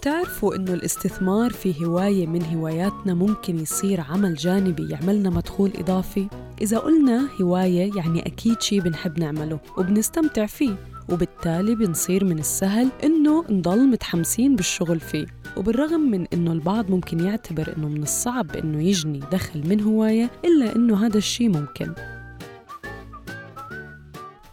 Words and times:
بتعرفوا 0.00 0.54
إنه 0.54 0.74
الاستثمار 0.74 1.50
في 1.50 1.86
هواية 1.86 2.26
من 2.26 2.42
هواياتنا 2.42 3.14
ممكن 3.14 3.58
يصير 3.58 4.00
عمل 4.00 4.34
جانبي 4.34 4.88
يعملنا 4.90 5.30
مدخول 5.30 5.72
إضافي؟ 5.78 6.28
إذا 6.60 6.78
قلنا 6.78 7.28
هواية 7.42 7.96
يعني 7.96 8.26
أكيد 8.26 8.62
شي 8.62 8.80
بنحب 8.80 9.18
نعمله 9.18 9.60
وبنستمتع 9.78 10.46
فيه 10.46 10.76
وبالتالي 11.08 11.74
بنصير 11.74 12.24
من 12.24 12.38
السهل 12.38 12.88
إنه 13.04 13.44
نضل 13.50 13.88
متحمسين 13.88 14.56
بالشغل 14.56 15.00
فيه 15.00 15.26
وبالرغم 15.56 16.00
من 16.00 16.26
إنه 16.32 16.52
البعض 16.52 16.90
ممكن 16.90 17.20
يعتبر 17.20 17.74
إنه 17.76 17.88
من 17.88 18.02
الصعب 18.02 18.56
إنه 18.56 18.82
يجني 18.82 19.20
دخل 19.32 19.68
من 19.68 19.80
هواية 19.80 20.30
إلا 20.44 20.76
إنه 20.76 21.06
هذا 21.06 21.18
الشي 21.18 21.48
ممكن 21.48 21.92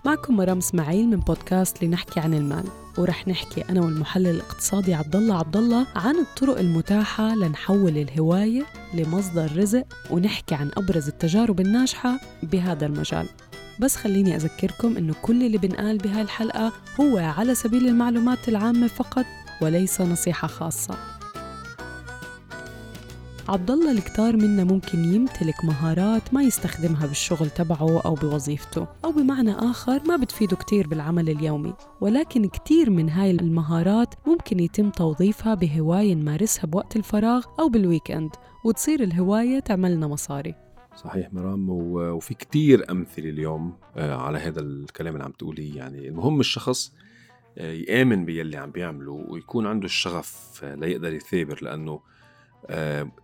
معكم 0.08 0.36
مرام 0.36 0.58
إسماعيل 0.58 1.10
من 1.10 1.20
بودكاست 1.20 1.84
لنحكي 1.84 2.20
عن 2.20 2.34
المال 2.34 2.64
ورح 2.98 3.28
نحكي 3.28 3.62
أنا 3.70 3.82
والمحلل 3.82 4.28
الاقتصادي 4.28 4.94
عبد 4.94 5.16
الله 5.16 5.36
عبد 5.36 5.58
الله 5.58 5.88
عن 5.96 6.16
الطرق 6.16 6.60
المتاحة 6.60 7.36
لنحول 7.36 7.98
الهواية 7.98 8.66
لمصدر 8.94 9.58
رزق 9.58 9.84
ونحكي 10.12 10.56
عن 10.56 10.72
أبرز 10.78 11.08
التجارب 11.08 11.60
الناجحة 11.60 12.20
بهذا 12.44 12.86
المجال. 12.86 13.28
بس 13.80 13.96
خليني 13.96 14.36
أذكركم 14.36 14.98
إنه 14.98 15.14
كل 15.22 15.44
اللي 15.44 15.58
بنقال 15.58 15.98
بهاي 15.98 16.22
الحلقة 16.22 16.72
هو 17.02 17.18
على 17.18 17.56
سبيل 17.56 17.88
المعلومات 17.88 18.50
العامة 18.50 18.88
فقط 18.88 19.26
وليس 19.62 20.02
نصيحة 20.02 20.48
خاصة. 20.48 21.17
عبد 23.50 23.72
الله 23.72 23.92
الكتار 23.92 24.38
منا 24.38 24.64
ممكن 24.64 25.00
يمتلك 25.00 25.66
مهارات 25.66 26.34
ما 26.34 26.44
يستخدمها 26.44 27.08
بالشغل 27.08 27.50
تبعه 27.50 28.02
أو 28.06 28.14
بوظيفته 28.14 28.88
أو 29.06 29.12
بمعنى 29.12 29.52
آخر 29.52 30.02
ما 30.08 30.16
بتفيده 30.16 30.56
كتير 30.56 30.88
بالعمل 30.88 31.30
اليومي. 31.30 31.74
ولكن 32.02 32.46
كتير 32.46 32.90
من 32.90 33.10
هاي 33.10 33.32
المهارات 33.32 34.16
ممكن 34.28 34.60
يتم 34.60 34.90
توظيفها 34.90 35.54
بهواية 35.54 36.14
نمارسها 36.14 36.66
بوقت 36.66 36.96
الفراغ 36.96 37.46
أو 37.60 37.70
بالويكند 37.70 38.30
وتصير 38.66 39.04
الهواية 39.04 39.60
تعملنا 39.60 40.08
مصاري. 40.08 40.56
صحيح 40.96 41.34
مرام 41.34 41.70
وفي 41.70 42.34
كتير 42.34 42.92
أمثلة 42.92 43.30
اليوم 43.30 43.78
آه، 43.98 44.16
على 44.16 44.38
هذا 44.38 44.60
الكلام 44.60 45.14
اللي 45.14 45.26
عم 45.26 45.32
تقوليه 45.32 45.78
يعني 45.78 46.08
المهم 46.08 46.40
الشخص 46.40 46.94
آه، 47.58 47.74
يآمن 47.74 48.26
باللي 48.26 48.58
عم 48.58 48.72
بيعمله 48.72 49.26
ويكون 49.28 49.68
عنده 49.68 49.86
الشغف 49.86 50.60
آه، 50.64 50.76
ليقدر 50.76 51.14
يثابر 51.14 51.60
لأنه 51.62 52.00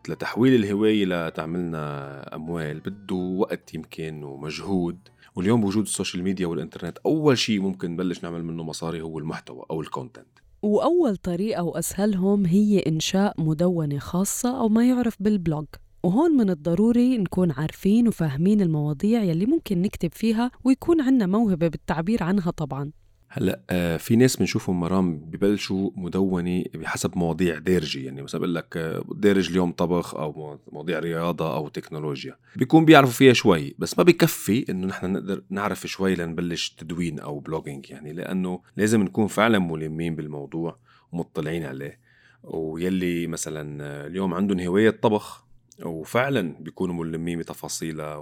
لتحويل 0.09 0.55
الهواية 0.55 1.05
لتعملنا 1.05 2.35
أموال 2.35 2.79
بده 2.79 3.15
وقت 3.15 3.73
يمكن 3.73 4.23
ومجهود. 4.23 4.97
واليوم 5.35 5.61
بوجود 5.61 5.83
السوشيال 5.83 6.23
ميديا 6.23 6.47
والإنترنت 6.47 6.97
أول 7.05 7.37
شيء 7.37 7.61
ممكن 7.61 7.91
نبلش 7.91 8.23
نعمل 8.23 8.43
منه 8.43 8.63
مصاري 8.63 9.01
هو 9.01 9.19
المحتوى 9.19 9.65
أو 9.71 9.81
ال 9.81 9.87
content 9.87 10.27
وأول 10.61 11.15
طريقة 11.15 11.63
وأسهلهم 11.63 12.45
هي 12.45 12.79
إنشاء 12.79 13.41
مدونة 13.41 13.99
خاصة 13.99 14.59
أو 14.59 14.69
ما 14.69 14.87
يعرف 14.89 15.15
بال 15.19 15.32
blog. 15.32 15.65
وهون 16.03 16.31
من 16.31 16.49
الضروري 16.49 17.17
نكون 17.17 17.51
عارفين 17.51 18.07
وفاهمين 18.07 18.61
المواضيع 18.61 19.23
يلي 19.23 19.45
ممكن 19.45 19.81
نكتب 19.81 20.11
فيها 20.13 20.51
ويكون 20.63 21.01
عنا 21.01 21.25
موهبة 21.25 21.67
بالتعبير 21.67 22.23
عنها 22.23 22.51
طبعاً. 22.51 22.91
هلأ 23.35 23.59
آه 23.69 23.97
في 23.97 24.15
ناس 24.15 24.35
بنشوفهم 24.35 24.79
مرام 24.79 25.17
ببلشوا 25.17 25.91
مدونة 25.95 26.63
بحسب 26.73 27.17
مواضيع 27.17 27.57
دارجة 27.57 27.99
يعني 27.99 28.21
مثلا 28.21 28.41
بقول 28.41 28.55
لك 28.55 28.77
آه، 28.77 29.03
دارج 29.15 29.49
اليوم 29.49 29.71
طبخ 29.71 30.15
أو 30.15 30.59
مواضيع 30.71 30.99
رياضة 30.99 31.55
أو 31.55 31.67
تكنولوجيا 31.67 32.37
بيكون 32.55 32.85
بيعرفوا 32.85 33.13
فيها 33.13 33.33
شوي 33.33 33.75
بس 33.79 33.97
ما 33.97 34.03
بكفي 34.03 34.65
إنه 34.69 34.87
نحن 34.87 35.11
نقدر 35.11 35.43
نعرف 35.49 35.87
شوي 35.87 36.15
لنبلش 36.15 36.69
تدوين 36.69 37.19
أو 37.19 37.39
blogging 37.39 37.89
يعني 37.89 38.13
لأنه 38.13 38.61
لازم 38.77 39.01
نكون 39.03 39.27
فعلا 39.27 39.59
ملمين 39.59 40.15
بالموضوع 40.15 40.77
ومطلعين 41.11 41.65
عليه 41.65 41.99
ويلي 42.43 43.27
مثلا 43.27 43.83
آه، 43.83 44.07
اليوم 44.07 44.33
عندهم 44.33 44.59
هواية 44.59 44.89
طبخ 44.89 45.45
وفعلا 45.85 46.55
بيكونوا 46.59 46.95
ملمين 46.95 47.39
بتفاصيلها. 47.39 48.15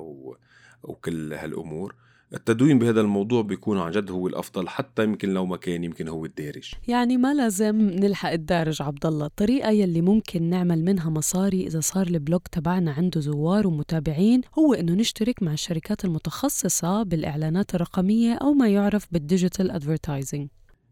وكل 0.84 1.34
هالأمور 1.34 1.96
التدوين 2.34 2.80
بهذا 2.80 3.02
الموضوع 3.02 3.42
بيكون 3.42 3.78
عن 3.78 3.92
جد 3.92 4.12
هو 4.12 4.28
الأفضل 4.28 4.68
حتى 4.68 5.04
يمكن 5.04 5.30
لو 5.34 5.46
ما 5.46 5.58
كان 5.58 5.84
يمكن 5.84 6.08
هو 6.08 6.26
الدارج. 6.26 6.72
يعني 6.88 7.18
ما 7.18 7.34
لازم 7.34 7.76
نلحق 7.76 8.32
الدارج 8.32 8.82
عبد 8.82 9.06
الله 9.06 9.26
الطريقة 9.26 9.70
يلي 9.70 10.02
ممكن 10.02 10.44
نعمل 10.44 10.84
منها 10.84 11.10
مصاري 11.10 11.68
إذا 11.68 11.80
صار 11.80 12.08
ال 12.08 12.15
blog 12.15 12.42
تبعنا 12.52 12.92
عنده 12.92 13.22
زوار 13.22 13.68
ومتابعين 13.68 14.42
هو 14.60 14.74
إنه 14.74 14.94
نشترك 14.94 15.44
مع 15.44 15.54
الشركات 15.54 16.06
المتخصصة 16.06 17.04
بالإعلانات 17.04 17.76
الرقمية 17.76 18.34
أو 18.34 18.54
ما 18.54 18.68
يعرف 18.68 19.08
بال 19.12 19.25
digital 19.25 19.72
advertising 19.72 20.48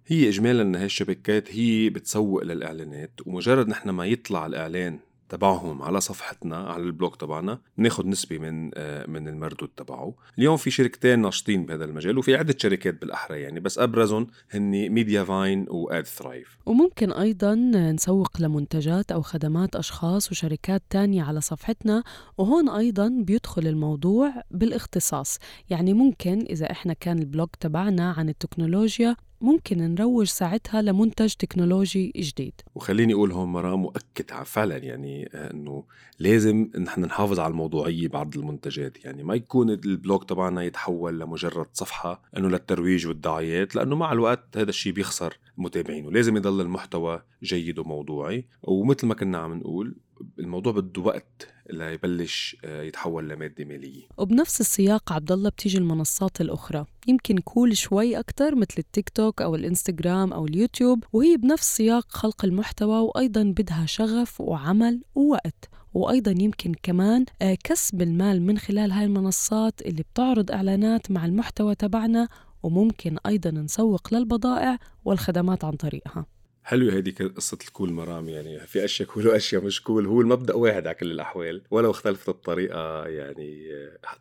هي 0.08 0.30
اجمالا 0.30 0.80
هي 0.80 0.86
الشبكات 0.86 1.56
هي 1.56 1.90
بتسوق 1.90 2.44
للإعلانات 2.44 3.12
ومجرد 3.26 3.68
نحن 3.68 3.90
ما 3.90 4.06
يطلع 4.06 4.46
الإعلان 4.46 5.00
تبعهم 5.30 5.82
على 5.82 6.02
صفحتنا 6.02 6.58
على 6.58 6.84
ال 6.84 6.89
blog 6.89 7.12
تبعنا 7.12 7.60
بناخذ 7.78 8.08
نسبة 8.08 8.38
من 8.38 8.72
آه، 8.74 9.06
من 9.08 9.28
المردود 9.28 9.70
تبعه. 9.78 10.14
اليوم 10.38 10.58
في 10.58 10.72
شركتين 10.72 11.20
ناشطين 11.20 11.66
بهذا 11.66 11.86
المجال 11.86 12.18
وفي 12.18 12.36
عدة 12.36 12.56
شركات 12.58 13.02
بالأحرى 13.02 13.42
يعني 13.42 13.60
بس 13.60 13.80
أبرزهم 13.80 14.28
هن 14.52 14.90
ميديا 14.90 15.24
فاين 15.24 15.66
وأد 15.70 16.06
ثرايف. 16.06 16.58
وممكن 16.66 17.12
أيضا 17.12 17.56
نسوق 17.56 18.42
لمنتجات 18.42 19.12
أو 19.12 19.22
خدمات 19.22 19.76
أشخاص 19.76 20.32
وشركات 20.32 20.84
تانية 20.90 21.24
على 21.24 21.42
صفحتنا 21.42 22.04
وهون 22.38 22.70
أيضا 22.70 23.08
بيدخل 23.20 23.68
الموضوع 23.68 24.34
بالاختصاص. 24.52 25.40
يعني 25.70 25.94
ممكن 25.94 26.46
إذا 26.50 26.72
إحنا 26.72 26.94
كان 26.94 27.20
ال 27.20 27.26
blog 27.26 27.50
تبعنا 27.60 28.12
عن 28.12 28.30
التكنولوجيا 28.30 29.16
ممكن 29.42 29.78
نروج 29.78 30.28
ساعتها 30.28 30.82
لمنتج 30.82 31.34
تكنولوجي 31.34 32.12
جديد. 32.16 32.54
وخليني 32.76 33.14
أقول 33.14 33.32
هون 33.32 33.50
مرام 33.50 33.82
مؤكد 33.82 34.32
فعلا 34.46 34.78
يعني 34.78 35.30
آه، 35.34 35.54
إنه 35.54 35.84
لازم 36.20 36.70
نحن 36.80 37.02
نحافظ 37.02 37.40
على 37.40 37.52
الموضوعية 37.52 38.08
بعض 38.08 38.38
المنتجات. 38.38 39.06
يعني 39.06 39.24
ما 39.24 39.36
يكون 39.36 39.70
ال 39.70 39.81
blog 39.81 40.26
تبعنا 40.26 40.64
يتحول 40.64 41.20
لمجرد 41.20 41.68
صفحة 41.74 42.22
إنه 42.38 42.50
للترويج 42.50 43.08
والدعايات 43.08 43.76
لأنه 43.76 43.96
مع 43.96 44.12
الوقت 44.12 44.58
هذا 44.58 44.70
الشيء 44.70 44.94
بيخسر 44.94 45.38
متابعينه. 45.58 46.12
لازم 46.12 46.38
يضل 46.38 46.62
المحتوى 46.62 47.22
جيد 47.44 47.80
وموضوعي. 47.80 48.46
ومثل 48.64 49.08
ما 49.08 49.14
كنا 49.14 49.38
عم 49.38 49.54
نقول 49.54 49.96
الموضوع 50.40 50.74
بده 50.74 51.02
وقت 51.02 51.48
ليبلش 51.70 52.58
آه، 52.66 52.84
يتحول 52.84 53.30
لمادة 53.30 53.66
مالية. 53.66 54.08
وبنفس 54.18 54.62
السياق 54.62 55.14
عبد 55.14 55.32
الله 55.32 55.50
بتيجي 55.50 55.78
المنصات 55.78 56.42
الأخرى. 56.42 56.86
يمكن 57.08 57.38
cool 57.38 57.78
شوي 57.78 58.20
أكثر 58.20 58.56
مثل 58.56 58.76
التيك 58.78 59.10
توك 59.10 59.42
أو 59.42 59.56
الإنستغرام 59.56 60.34
أو 60.34 60.46
اليوتيوب 60.46 61.04
وهي 61.14 61.38
بنفس 61.38 61.78
سياق 61.78 62.06
خلق 62.12 62.46
المحتوى 62.46 63.00
وأيضا 63.00 63.44
بدها 63.44 63.86
شغف 63.86 64.42
وعمل 64.42 65.02
ووقت. 65.16 65.70
وأيضا 65.94 66.32
يمكن 66.32 66.74
كمان 66.84 67.26
آه، 67.42 67.58
كسب 67.64 68.02
المال 68.02 68.42
من 68.42 68.58
خلال 68.58 68.92
هاي 68.92 69.06
المنصات 69.06 69.82
اللي 69.82 70.04
بتعرض 70.04 70.52
إعلانات 70.52 71.12
مع 71.12 71.26
المحتوى 71.26 71.76
تبعنا 71.76 72.28
وممكن 72.64 73.18
أيضا 73.26 73.52
نسوق 73.52 74.14
للبضائع 74.14 74.78
والخدمات 75.06 75.64
عن 75.66 75.74
طريقها. 75.74 76.26
حلوة 76.70 76.94
هذيك 76.94 77.22
قصة 77.22 77.58
ال 77.68 77.73
cool 77.73 77.92
مرام 77.92 78.30
يعني 78.30 78.60
في 78.60 78.86
أشياء 78.86 79.10
cool 79.10 79.28
وأشياء 79.28 79.64
مش 79.64 79.84
cool. 79.84 80.06
هو 80.06 80.22
المبدأ 80.22 80.54
واحد 80.54 80.88
على 80.88 80.96
كل 80.96 81.12
الاحوال 81.12 81.62
ولو 81.72 81.92
اختلفت 81.92 82.30
الطريقة 82.30 83.08
يعني 83.08 83.68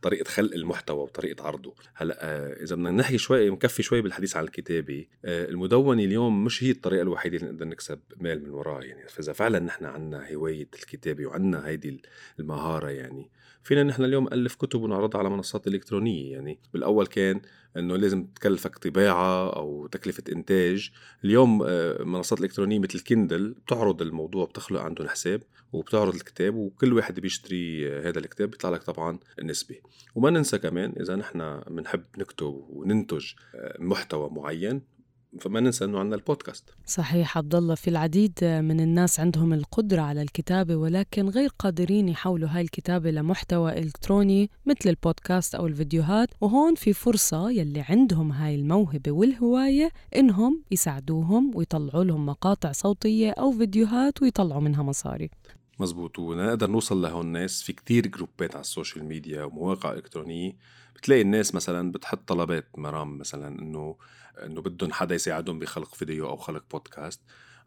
طريقة 0.02 0.28
خلق 0.28 0.54
المحتوى 0.54 0.98
وطريقة 0.98 1.46
عرضه. 1.46 1.74
هلأ 1.94 2.18
آه، 2.20 2.62
إذا 2.62 2.76
بدنا 2.76 2.90
نحكي 2.90 3.18
شوي 3.18 3.50
مكفي 3.50 3.82
شوي 3.82 4.02
بالحديث 4.02 4.36
عن 4.36 4.44
الكتابة. 4.44 5.06
آه، 5.24 5.48
المدونة 5.48 6.02
اليوم 6.02 6.44
مش 6.44 6.64
هي 6.64 6.70
الطريقة 6.70 7.02
الوحيدة 7.02 7.36
اللي 7.36 7.50
نقدر 7.50 7.64
نكسب 7.64 8.00
مال 8.16 8.42
من 8.42 8.50
وراها 8.50 8.84
يعني 8.84 9.08
فإذا 9.08 9.32
فعلا 9.32 9.58
نحن 9.58 9.84
عندنا 9.84 10.32
هواية 10.32 10.68
الكتابة 10.74 11.26
وعندنا 11.26 11.66
هيدي 11.66 12.02
المهارة 12.40 12.90
يعني 12.90 13.30
فينا 13.62 13.82
نحن 13.82 14.04
اليوم 14.04 14.24
نألف 14.24 14.54
كتب 14.54 14.82
ونعرضها 14.82 15.18
على 15.18 15.30
منصات 15.30 15.66
إلكترونية. 15.66 16.32
يعني 16.32 16.58
بالأول 16.72 17.06
كان 17.06 17.40
إنه 17.76 17.96
لازم 17.96 18.26
تكلفك 18.26 18.78
طباعة 18.78 19.56
أو 19.56 19.86
تكلفة 19.86 20.22
إنتاج. 20.32 20.90
اليوم 21.24 21.62
آه، 21.66 22.02
منصات 22.02 22.40
إلكترونية 22.40 22.78
مثل 22.78 23.00
كيندل 23.00 23.54
بتعرض 23.66 24.02
الموضوع 24.02 24.44
بتخلق 24.44 24.80
عندهم 24.80 25.08
حساب 25.08 25.42
وبتعرض 25.72 26.14
الكتاب 26.14 26.54
وكل 26.54 26.92
واحد 26.92 27.20
بيشتري 27.20 27.88
آه، 27.88 28.08
هذا 28.08 28.18
الكتاب 28.18 28.50
بيطلع 28.50 28.70
لك 28.70 28.82
طبعا 28.82 29.18
نسبة. 29.42 29.76
وما 30.14 30.30
ننسى 30.30 30.58
كمان 30.58 30.92
إذا 31.00 31.16
نحن 31.16 31.60
بنحب 31.70 32.04
نكتب 32.18 32.64
وننتج 32.68 33.26
آه، 33.54 33.76
محتوى 33.78 34.30
معين 34.30 34.97
فما 35.40 35.60
ننسى 35.60 35.84
إنه 35.84 35.98
عندنا 35.98 36.16
البودكاست. 36.16 36.70
صحيح 36.86 37.38
عبد 37.38 37.54
الله 37.54 37.74
في 37.74 37.90
العديد 37.90 38.32
من 38.42 38.80
الناس 38.80 39.20
عندهم 39.20 39.52
القدرة 39.52 40.02
على 40.02 40.22
الكتابة 40.22 40.76
ولكن 40.76 41.28
غير 41.28 41.50
قادرين 41.58 42.08
يحولوا 42.08 42.48
هاي 42.48 42.62
الكتابة 42.62 43.10
لمحتوى 43.10 43.78
إلكتروني 43.78 44.50
مثل 44.66 44.88
البودكاست 44.90 45.54
أو 45.54 45.66
الفيديوهات. 45.66 46.28
وهون 46.40 46.74
في 46.74 46.92
فرصة 46.92 47.50
يلي 47.50 47.80
عندهم 47.88 48.32
هاي 48.32 48.54
الموهبة 48.54 49.10
والهواية 49.10 49.90
إنهم 50.16 50.62
يساعدوهم 50.70 51.52
ويطلعوا 51.54 52.04
لهم 52.04 52.26
مقاطع 52.26 52.72
صوتية 52.72 53.30
أو 53.30 53.52
فيديوهات 53.52 54.22
ويطلعوا 54.22 54.60
منها 54.60 54.82
مصاري. 54.82 55.30
مزبوط 55.80 56.18
ونقدر 56.18 56.70
نوصل 56.70 57.02
لهون 57.02 57.26
الناس 57.26 57.62
في 57.62 57.72
كتير 57.72 58.06
groupات 58.06 58.54
على 58.54 58.60
السوشيال 58.60 59.04
ميديا 59.04 59.44
ومواقع 59.44 59.92
إلكترونية. 59.92 60.56
بتلاقي 60.96 61.22
الناس 61.22 61.54
مثلا 61.54 61.92
بتحط 61.92 62.28
طلبات 62.28 62.78
مرام 62.78 63.18
مثلا 63.18 63.48
إنه 63.62 63.96
إنه 64.44 64.62
بدهم 64.62 64.92
حدا 64.92 65.14
يساعدهم 65.14 65.58
بخلق 65.58 65.94
فيديو 65.94 66.28
أو 66.28 66.36
خلق 66.36 66.64
بودكاست 66.70 67.20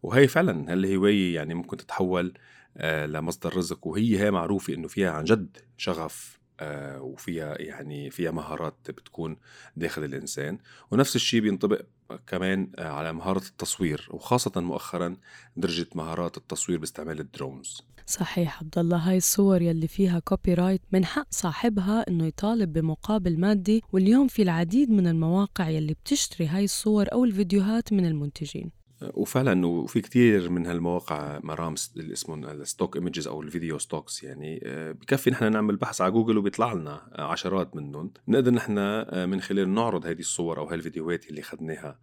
وهي 0.04 0.28
فعلا 0.28 0.72
هالهوايه 0.74 1.36
يعني 1.36 1.54
ممكن 1.54 1.78
تتحول 1.78 2.34
آه 2.78 3.06
لمصدر 3.06 3.58
رزق. 3.58 3.88
وهي 3.88 4.20
هي 4.20 4.32
معروفة 4.32 4.74
إنه 4.74 4.88
فيها 4.88 5.12
عن 5.12 5.24
جد 5.24 5.58
شغف. 5.78 6.41
آه 6.62 7.02
وفيها 7.02 7.62
يعني 7.62 8.10
فيها 8.10 8.32
مهارات 8.32 8.76
بتكون 8.90 9.38
داخل 9.76 10.04
الإنسان. 10.04 10.58
ونفس 10.92 11.16
الشيء 11.16 11.42
بينطبق 11.42 11.82
كمان 12.28 12.72
آه 12.76 12.88
على 12.88 13.14
مهارة 13.14 13.44
التصوير 13.48 14.08
وخاصة 14.12 14.62
مؤخرا 14.62 15.18
دارجة 15.58 15.88
مهارات 15.96 16.38
التصوير 16.38 16.78
باستعمال 16.78 17.20
ال 17.20 17.27
drones. 17.28 17.82
صحيح 18.06 18.60
عبد 18.60 18.78
الله 18.78 18.98
هاي 18.98 19.18
الصور 19.18 19.62
يلي 19.62 19.88
فيها 19.88 20.20
copyright 20.20 20.82
من 20.92 21.06
حق 21.06 21.28
صاحبها 21.30 22.06
إنه 22.08 22.26
يطالب 22.26 22.74
بمقابل 22.74 23.40
مادي 23.40 23.84
واليوم 23.94 24.28
في 24.28 24.42
العديد 24.42 24.90
من 24.90 25.08
المواقع 25.08 25.70
يلي 25.70 25.94
بتشتري 25.94 26.48
هاي 26.48 26.64
الصور 26.64 27.06
أو 27.14 27.26
الفيديوهات 27.26 27.94
من 27.94 28.06
المنتجين. 28.06 28.81
وفعلا 29.14 29.68
وفي 29.68 30.02
كتير 30.02 30.50
من 30.50 30.66
هالمواقع 30.66 31.40
مرام 31.44 31.76
اللي 31.98 32.14
اسمهم 32.14 32.46
ال 32.46 32.54
stock 32.54 32.96
images 32.96 33.28
أو 33.28 33.42
ال 33.42 33.48
video 33.48 33.78
stocks 33.78 34.24
يعني 34.24 34.62
آه، 34.64 34.92
بكفي 34.92 35.32
نحن 35.32 35.52
نعمل 35.52 35.76
بحث 35.76 36.02
على 36.02 36.12
جوجل 36.12 36.38
وبيطلع 36.38 36.74
لنا 36.74 37.02
عشرات 37.16 37.76
منهم. 37.76 38.12
بنقدر 38.28 38.52
نحن 38.52 38.78
آه، 38.78 39.26
من 39.26 39.42
خلال 39.42 39.70
نعرض 39.70 40.06
هذه 40.06 40.20
الصور 40.20 40.60
أو 40.60 40.66
هالفيديوهات 40.66 41.30
اللي 41.30 41.42
اخذناها 41.42 42.00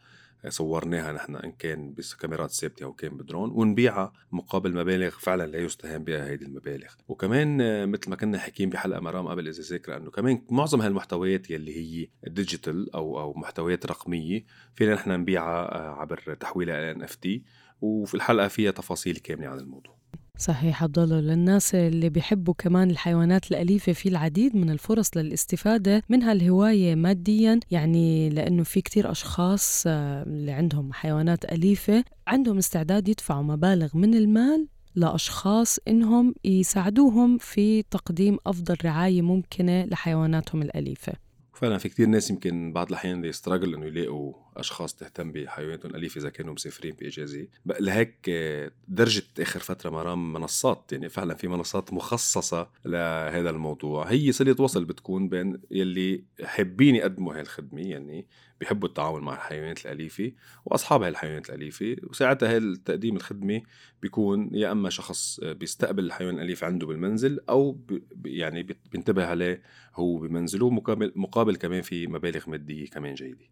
صورناها 0.49 1.12
نحن 1.12 1.37
إن 1.37 1.52
كان 1.52 1.93
بكاميرات 1.93 2.50
ثابتة 2.50 2.85
أو 2.85 2.93
كان 2.93 3.17
بدرون 3.17 3.50
ونبيعها 3.50 4.12
مقابل 4.32 4.75
مبالغ 4.75 5.11
فعلا 5.11 5.46
لا 5.46 5.58
يستهان 5.58 6.05
بها 6.05 6.32
هذه 6.32 6.43
المبالغ. 6.43 6.93
وكمان 7.08 7.61
آه، 7.61 7.87
مثل 7.87 8.11
ما 8.11 8.17
كنا 8.17 8.38
حكيين 8.38 8.70
بحلقة 8.70 9.00
مرام 9.00 9.29
قبل 9.29 9.49
إذا 9.49 9.62
ذاكره 9.62 9.96
أنه 9.96 10.11
كمان 10.11 10.43
معظم 10.50 10.81
هالمحتويات 10.81 11.50
يلي 11.50 11.76
هي 11.76 12.08
digital 12.26 12.94
أو 12.94 13.20
أو 13.20 13.35
محتويات 13.35 13.87
رقمية 13.87 14.44
فينا 14.75 14.94
نحن 14.94 15.11
نبيعها 15.11 15.75
آه، 15.75 16.00
عبر 16.00 16.35
تحويلها 16.40 16.93
NFT 16.92 17.42
وفي 17.81 18.14
الحلقة 18.14 18.49
فيها 18.49 18.70
تفاصيل 18.70 19.17
كاملة 19.17 19.49
عن 19.49 19.58
الموضوع. 19.58 19.97
صحيح 20.38 20.82
عبد 20.82 20.99
الله 20.99 21.20
للناس 21.20 21.75
اللي 21.75 22.08
بيحبوا 22.08 22.55
كمان 22.58 22.90
الحيوانات 22.90 23.50
الأليفة 23.50 23.93
في 23.93 24.08
العديد 24.08 24.56
من 24.56 24.70
الفرص 24.70 25.17
للاستفادة 25.17 26.02
منها 26.08 26.32
الهواية 26.32 26.94
ماديا 26.94 27.61
يعني 27.70 28.31
لأنه 28.31 28.62
في 28.62 28.81
كتير 28.81 29.11
أشخاص 29.11 29.85
آه، 29.87 30.23
اللي 30.23 30.52
عندهم 30.52 30.93
حيوانات 30.93 31.44
أليفة 31.44 32.05
عندهم 32.26 32.58
استعداد 32.58 33.08
يدفعوا 33.08 33.43
مبالغ 33.43 33.96
من 33.96 34.14
المال 34.14 34.69
لأشخاص 34.94 35.79
إنهم 35.88 36.35
يساعدوهم 36.44 37.38
في 37.38 37.82
تقديم 37.82 38.38
أفضل 38.46 38.76
رعاية 38.85 39.23
ممكنة 39.23 39.85
لحيواناتهم 39.85 40.62
الأليفة. 40.62 41.12
فعلا 41.55 41.79
في 41.79 41.88
كتير 41.88 42.06
ناس 42.06 42.31
يمكن 42.31 42.73
بعض 42.73 42.88
الأحيان 42.88 43.25
يستراجل 43.25 43.75
إنه 43.75 43.87
يلاقوا 43.87 44.32
أشخاص 44.60 44.94
تهتم 44.94 45.32
بحيواناتهم 45.32 45.90
الاليفه 45.90 46.19
إذا 46.19 46.31
كانوا 46.31 46.55
مسافرين 46.55 46.94
بإجازة. 47.00 47.46
لهيك 47.81 48.31
درجة 48.88 49.22
آخر 49.40 49.60
فترة 49.60 49.90
مرام 49.90 50.32
منصات 50.32 50.93
يعني 50.93 51.08
فعلا 51.08 51.34
في 51.34 51.49
منصات 51.49 51.93
مخصصة 51.93 52.70
لهذا 52.84 53.50
الموضوع. 53.50 54.05
هي 54.10 54.32
صلة 54.32 54.56
وصل 54.58 54.84
بتكون 54.84 55.28
بين 55.28 55.60
يلي 55.70 56.25
حابين 56.44 56.94
يقدموا 56.94 57.34
هاي 57.34 57.40
الخدمه 57.40 57.81
يعني 57.81 58.26
بيحبوا 58.60 58.88
التعامل 58.88 59.20
مع 59.20 59.34
الحيوانات 59.34 59.87
الأليفة 59.87 60.32
وأصحاب 60.64 61.02
هاي 61.02 61.11
الحيوانات 61.11 61.49
الأليفة. 61.49 61.96
وساعتها 62.02 62.54
هاي 62.54 62.76
تقديم 62.84 63.16
الخدمة 63.16 63.62
بيكون 64.02 64.50
يا 64.52 64.72
أما 64.72 64.90
شخص 64.90 65.40
بيستقبل 65.40 66.04
الحيوان 66.04 66.34
الأليف 66.34 66.64
عنده 66.64 66.87
بالمنزل 66.87 67.40
أو 67.49 67.81
يعني 68.25 68.62
بينتبه 68.93 69.26
عليه 69.26 69.62
هو 69.94 70.16
بمنزله 70.16 70.70
مقابل, 70.70 71.12
مقابل 71.16 71.56
كمان 71.56 71.82
في 71.82 72.06
مبالغ 72.06 72.50
مادية 72.50 72.87
كمان 72.87 73.14
جيدة. 73.14 73.44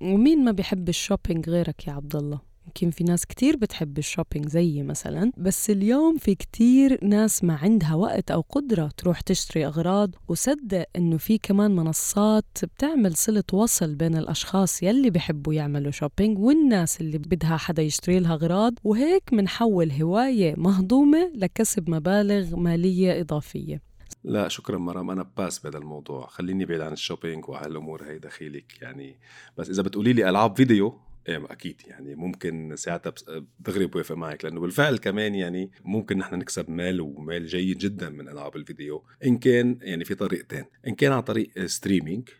ومين 0.00 0.44
ما 0.44 0.52
بيحب 0.52 0.88
ال 0.88 0.95
shopping 0.95 1.50
غيرك 1.50 1.86
يا 1.86 1.92
عبد 1.92 2.16
الله 2.16 2.48
يمكن 2.66 2.90
في 2.90 3.04
ناس 3.04 3.26
كتير 3.26 3.56
بتحب 3.56 3.98
ال 3.98 4.04
shopping 4.04 4.48
زيي 4.48 4.82
مثلا 4.82 5.32
بس 5.36 5.70
اليوم 5.70 6.16
في 6.16 6.34
كتير 6.34 7.04
ناس 7.04 7.44
ما 7.44 7.54
عندها 7.54 7.94
وقت 7.94 8.30
أو 8.30 8.40
قدرة 8.40 8.90
تروح 8.96 9.20
تشتري 9.20 9.66
أغراض 9.66 10.10
وصدق 10.28 10.84
إنه 10.96 11.16
في 11.16 11.38
كمان 11.38 11.76
منصات 11.76 12.44
بتعمل 12.62 13.16
صلة 13.16 13.44
وصل 13.52 13.94
بين 13.94 14.16
الأشخاص 14.16 14.82
يلي 14.82 15.10
بيحبوا 15.10 15.54
يعملوا 15.54 15.90
shopping 15.90 16.38
والناس 16.38 17.00
اللي 17.00 17.18
بدها 17.18 17.56
حدا 17.56 17.82
يشتري 17.82 18.18
لها 18.20 18.34
أغراض 18.34 18.74
وهيك 18.84 19.32
منحول 19.32 19.90
هواية 19.92 20.54
مهضومة 20.56 21.32
لكسب 21.34 21.90
مبالغ 21.90 22.56
مالية 22.56 23.20
إضافية. 23.20 23.87
لا 24.24 24.48
شكرا 24.48 24.78
مرام. 24.78 25.10
أنا 25.10 25.30
بس 25.36 25.58
بهذا 25.58 25.78
الموضوع. 25.78 26.26
خليني 26.26 26.64
بعيد 26.64 26.80
عن 26.80 26.92
ال 26.92 26.98
shopping 26.98 27.48
وهالامور 27.48 28.02
هي 28.02 28.18
دخيلك 28.18 28.82
يعني. 28.82 29.18
بس 29.58 29.70
إذا 29.70 29.82
بتقولي 29.82 30.12
لي 30.12 30.28
ألعاب 30.28 30.56
فيديو 30.56 31.00
إيه 31.28 31.44
أكيد 31.50 31.82
يعني 31.86 32.14
ممكن 32.14 32.76
ساعتها 32.76 33.12
دغري 33.60 33.86
بوافق 33.86 34.14
معك. 34.14 34.44
لأنه 34.44 34.60
بالفعل 34.60 34.98
كمان 34.98 35.34
يعني 35.34 35.70
ممكن 35.84 36.18
نحن 36.18 36.34
نكسب 36.34 36.70
مال 36.70 37.00
ومال 37.00 37.46
جيد 37.46 37.78
جدا 37.78 38.10
من 38.10 38.28
ألعاب 38.28 38.56
الفيديو. 38.56 39.04
إن 39.24 39.38
كان 39.38 39.78
يعني 39.82 40.04
في 40.04 40.14
طريقتين. 40.14 40.64
إن 40.86 40.94
كان 40.94 41.12
عن 41.12 41.20
طريق 41.20 41.64
streaming 41.64 42.28
آه 42.28 42.32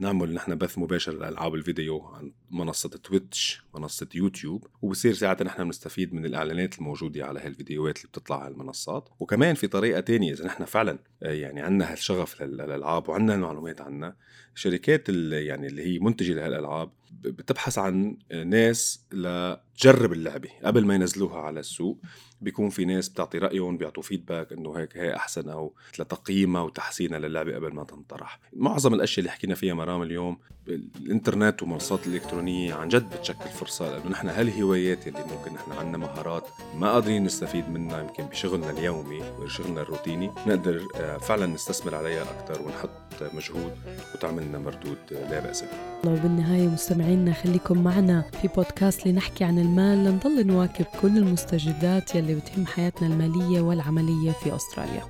نعمل 0.00 0.34
نحن 0.34 0.54
بث 0.54 0.78
مباشر 0.78 1.12
لألعاب 1.12 1.54
الفيديو 1.54 2.00
عن 2.00 2.32
منصة 2.50 2.88
تويتش 2.88 3.62
منصة 3.74 4.08
يوتيوب 4.14 4.66
وبصير 4.82 5.12
ساعتها 5.12 5.44
نحن 5.44 5.64
بنستفيد 5.64 6.14
من 6.14 6.26
الإعلانات 6.26 6.78
الموجودة 6.78 7.26
على 7.26 7.40
هالفيديوهات 7.40 7.96
اللي 7.96 8.08
بتطلع 8.08 8.42
على 8.42 8.52
المنصات. 8.54 9.08
وكمان 9.20 9.54
في 9.54 9.66
طريقة 9.66 10.00
تانية 10.00 10.32
إذا 10.32 10.46
نحن 10.46 10.64
فعلا 10.64 10.92
آه 10.92 10.98
يعني 11.22 11.60
عندنا 11.60 11.92
هالشغف 11.92 12.42
للألعاب 12.42 13.08
وعندنا 13.08 13.34
المعلومات 13.34 13.80
عنها 13.80 14.16
شركات 14.54 15.08
اللي 15.08 15.46
يعني 15.46 15.66
اللي 15.66 15.82
هي 15.86 15.98
منتجة 15.98 16.32
لهالألعاب 16.32 16.90
بتبحث 17.20 17.78
عن 17.78 18.16
ناس 18.46 19.04
لتجرب 19.12 20.12
اللعبة 20.12 20.48
قبل 20.64 20.86
ما 20.86 20.94
ينزلوها 20.94 21.38
على 21.38 21.60
السوق. 21.60 21.98
بيكون 22.40 22.70
في 22.70 22.84
ناس 22.84 23.08
بتعطي 23.08 23.38
رأيهم 23.38 23.76
بيعطوا 23.76 24.02
فيدباك 24.02 24.52
إنه 24.52 24.72
هيك 24.72 24.96
هي 24.96 25.16
أحسن 25.16 25.48
أو 25.48 25.74
لتقييمها 25.98 26.62
وتحسينها 26.62 27.18
للعبة 27.18 27.54
قبل 27.54 27.74
ما 27.74 27.84
تنطرح. 27.84 28.40
معظم 28.52 28.94
الأشياء 28.94 29.18
اللي 29.18 29.30
حكينا 29.30 29.54
فيها 29.54 29.74
مرام 29.74 30.02
اليوم 30.02 30.38
الإنترنت 30.68 31.62
والمنصات 31.62 32.06
الالكترونيه 32.06 32.74
عن 32.74 32.88
جد 32.88 33.16
بتشكل 33.16 33.48
فرصة 33.50 33.90
لأنه 33.90 34.10
نحن 34.10 34.28
هالهوايات 34.28 35.08
اللي 35.08 35.18
ممكن 35.18 35.52
نحن 35.54 35.72
عندنا 35.72 35.98
مهارات 35.98 36.48
ما 36.74 36.92
قادرين 36.92 37.24
نستفيد 37.24 37.68
منها 37.68 38.00
يمكن 38.02 38.24
بشغلنا 38.24 38.70
اليومي 38.70 39.22
وشغلنا 39.38 39.82
الروتيني 39.82 40.30
نقدر 40.46 40.86
آه، 40.96 41.11
فعلا 41.18 41.46
نستثمر 41.46 41.94
عليها 41.94 42.22
أكثر 42.22 42.62
ونحط 42.62 42.90
مجهود 43.34 43.72
وتعمل 44.14 44.42
لنا 44.42 44.58
مردود 44.58 44.98
لا 45.10 45.40
بأس 45.40 45.62
به. 45.62 46.10
وبالنهايه 46.10 46.68
مستمعينا 46.68 47.32
خليكم 47.32 47.84
معنا 47.84 48.24
في 48.42 48.48
بودكاست 48.48 49.06
لنحكي 49.06 49.44
عن 49.44 49.58
المال 49.58 50.04
لنضل 50.04 50.46
نواكب 50.46 50.86
كل 51.02 51.18
المستجدات 51.18 52.14
يلي 52.14 52.34
بتهم 52.34 52.66
حياتنا 52.66 53.08
المالية 53.08 53.60
والعملية 53.60 54.32
في 54.32 54.56
أستراليا. 54.56 55.02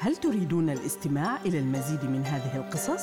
هل 0.00 0.16
تريدون 0.16 0.70
الاستماع 0.70 1.36
إلى 1.46 1.58
المزيد 1.58 2.04
من 2.04 2.24
هذه 2.24 2.56
القصص؟ 2.56 3.02